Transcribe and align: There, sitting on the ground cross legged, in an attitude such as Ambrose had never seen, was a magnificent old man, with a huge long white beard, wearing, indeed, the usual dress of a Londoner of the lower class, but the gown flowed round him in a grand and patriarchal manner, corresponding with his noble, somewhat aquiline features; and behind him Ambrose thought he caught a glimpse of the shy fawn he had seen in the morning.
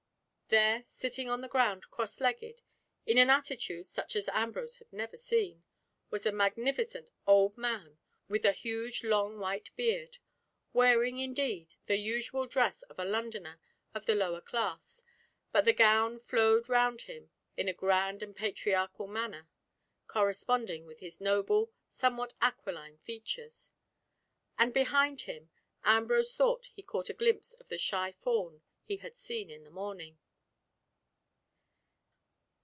There, 0.53 0.83
sitting 0.85 1.29
on 1.29 1.39
the 1.39 1.47
ground 1.47 1.89
cross 1.91 2.19
legged, 2.19 2.61
in 3.05 3.17
an 3.17 3.29
attitude 3.29 3.85
such 3.85 4.17
as 4.17 4.27
Ambrose 4.27 4.79
had 4.79 4.91
never 4.91 5.15
seen, 5.15 5.63
was 6.09 6.25
a 6.25 6.33
magnificent 6.33 7.09
old 7.25 7.57
man, 7.57 7.99
with 8.27 8.43
a 8.43 8.51
huge 8.51 9.01
long 9.05 9.39
white 9.39 9.73
beard, 9.77 10.17
wearing, 10.73 11.19
indeed, 11.19 11.75
the 11.85 11.95
usual 11.95 12.47
dress 12.47 12.81
of 12.81 12.99
a 12.99 13.05
Londoner 13.05 13.61
of 13.95 14.05
the 14.05 14.13
lower 14.13 14.41
class, 14.41 15.05
but 15.53 15.63
the 15.63 15.71
gown 15.71 16.19
flowed 16.19 16.67
round 16.67 17.03
him 17.03 17.31
in 17.55 17.69
a 17.69 17.73
grand 17.73 18.21
and 18.21 18.35
patriarchal 18.35 19.07
manner, 19.07 19.47
corresponding 20.07 20.85
with 20.85 20.99
his 20.99 21.21
noble, 21.21 21.71
somewhat 21.87 22.33
aquiline 22.41 22.97
features; 22.97 23.71
and 24.59 24.73
behind 24.73 25.21
him 25.21 25.49
Ambrose 25.85 26.35
thought 26.35 26.65
he 26.75 26.83
caught 26.83 27.07
a 27.07 27.13
glimpse 27.13 27.53
of 27.53 27.69
the 27.69 27.77
shy 27.77 28.11
fawn 28.11 28.61
he 28.83 28.97
had 28.97 29.15
seen 29.15 29.49
in 29.49 29.63
the 29.63 29.71
morning. 29.71 30.17